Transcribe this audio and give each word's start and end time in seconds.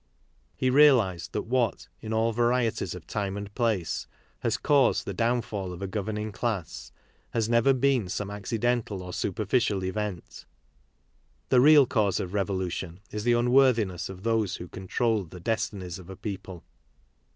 He 0.55 0.71
realized 0.71 1.31
that 1.33 1.43
what, 1.43 1.87
in 2.01 2.11
all 2.11 2.33
varieties 2.33 2.95
of 2.95 3.05
time 3.05 3.37
and 3.37 3.53
place, 3.53 4.07
has 4.39 4.57
caused 4.57 5.05
the 5.05 5.13
downfall 5.13 5.71
of 5.71 5.83
a 5.83 5.87
governing 5.87 6.31
class, 6.31 6.91
has 7.33 7.47
never 7.47 7.71
been 7.71 8.09
some 8.09 8.31
accidental 8.31 9.03
or 9.03 9.13
superficial 9.13 9.83
event. 9.83 10.47
The 11.49 11.61
real 11.61 11.85
cause 11.85 12.19
of 12.19 12.33
revolution 12.33 12.99
is 13.11 13.25
the 13.25 13.33
unworthiness 13.33 14.09
of 14.09 14.23
those 14.23 14.55
who 14.55 14.67
controlled 14.67 15.29
the 15.29 15.39
destinies 15.39 15.99
of 15.99 16.09
a 16.09 16.15
people. 16.17 16.63